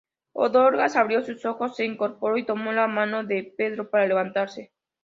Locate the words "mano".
2.87-3.23